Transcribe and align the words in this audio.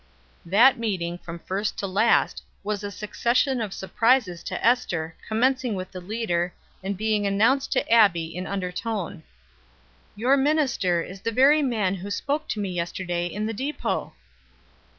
That 0.47 0.79
meeting, 0.79 1.19
from 1.19 1.37
first 1.37 1.77
to 1.77 1.85
last, 1.85 2.41
was 2.63 2.83
a 2.83 2.89
succession 2.89 3.61
of 3.61 3.71
surprises 3.71 4.41
to 4.45 4.65
Ester, 4.65 5.15
commencing 5.27 5.75
with 5.75 5.91
the 5.91 6.01
leader, 6.01 6.55
and 6.83 6.97
being 6.97 7.27
announced 7.27 7.71
to 7.73 7.87
Abbie 7.87 8.35
in 8.35 8.47
undertone: 8.47 9.21
"Your 10.15 10.37
minister 10.37 11.03
is 11.03 11.21
the 11.21 11.31
very 11.31 11.61
man 11.61 11.93
who 11.93 12.09
spoke 12.09 12.47
to 12.47 12.59
me 12.59 12.71
yesterday 12.71 13.27
in 13.27 13.45
the 13.45 13.53
depot." 13.53 14.15